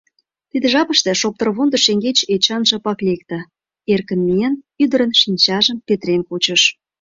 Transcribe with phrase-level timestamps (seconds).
[0.49, 3.39] Тиде жапыште шоптырвондо шеҥгеч Эчан шыпак лекте,
[3.93, 6.61] эркын миен, ӱдырын шинчажым петырен кучыш.